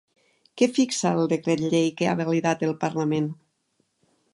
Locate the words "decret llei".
1.35-1.93